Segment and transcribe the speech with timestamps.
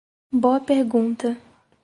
[0.33, 1.37] Boa pergunta